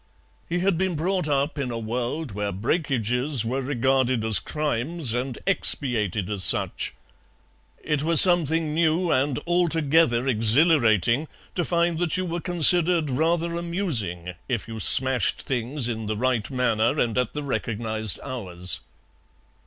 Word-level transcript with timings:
He 0.49 0.61
had 0.61 0.79
been 0.79 0.95
brought 0.95 1.27
up 1.27 1.59
in 1.59 1.69
a 1.69 1.77
world 1.77 2.31
where 2.31 2.51
breakages 2.51 3.45
were 3.45 3.61
regarded 3.61 4.25
as 4.25 4.39
crimes 4.39 5.13
and 5.13 5.37
expiated 5.45 6.27
as 6.27 6.43
such; 6.43 6.95
it 7.83 8.01
was 8.01 8.19
something 8.19 8.73
new 8.73 9.11
and 9.11 9.37
altogether 9.45 10.27
exhilarating 10.27 11.27
to 11.53 11.63
find 11.63 11.99
that 11.99 12.17
you 12.17 12.25
were 12.25 12.41
considered 12.41 13.11
rather 13.11 13.53
amusing 13.55 14.33
if 14.49 14.67
you 14.67 14.79
smashed 14.79 15.43
things 15.43 15.87
in 15.87 16.07
the 16.07 16.17
right 16.17 16.49
manner 16.49 16.97
and 16.99 17.15
at 17.15 17.33
the 17.33 17.43
recognized 17.43 18.19
hours. 18.23 18.79